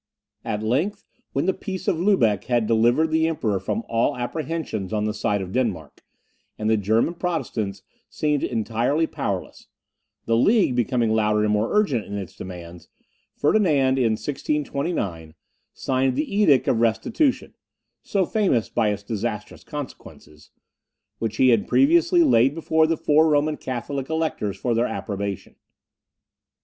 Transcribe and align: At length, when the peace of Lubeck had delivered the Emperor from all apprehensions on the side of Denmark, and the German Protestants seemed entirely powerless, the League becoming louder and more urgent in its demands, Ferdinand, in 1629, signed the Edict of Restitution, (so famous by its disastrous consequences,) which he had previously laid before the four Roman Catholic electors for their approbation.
At 0.43 0.63
length, 0.63 1.05
when 1.31 1.45
the 1.45 1.53
peace 1.53 1.87
of 1.87 1.99
Lubeck 1.99 2.45
had 2.45 2.65
delivered 2.65 3.11
the 3.11 3.27
Emperor 3.27 3.59
from 3.59 3.83
all 3.87 4.17
apprehensions 4.17 4.91
on 4.91 5.05
the 5.05 5.13
side 5.13 5.43
of 5.43 5.51
Denmark, 5.51 6.03
and 6.57 6.67
the 6.67 6.75
German 6.75 7.13
Protestants 7.13 7.83
seemed 8.09 8.41
entirely 8.43 9.05
powerless, 9.05 9.67
the 10.25 10.35
League 10.35 10.73
becoming 10.75 11.11
louder 11.11 11.43
and 11.43 11.53
more 11.53 11.71
urgent 11.71 12.05
in 12.05 12.17
its 12.17 12.35
demands, 12.35 12.89
Ferdinand, 13.35 13.99
in 13.99 14.13
1629, 14.13 15.35
signed 15.71 16.15
the 16.15 16.35
Edict 16.35 16.67
of 16.67 16.81
Restitution, 16.81 17.53
(so 18.01 18.25
famous 18.25 18.69
by 18.69 18.89
its 18.89 19.03
disastrous 19.03 19.63
consequences,) 19.63 20.49
which 21.19 21.37
he 21.37 21.49
had 21.49 21.67
previously 21.67 22.23
laid 22.23 22.55
before 22.55 22.87
the 22.87 22.97
four 22.97 23.29
Roman 23.29 23.55
Catholic 23.55 24.09
electors 24.09 24.57
for 24.57 24.73
their 24.73 24.87
approbation. 24.87 25.57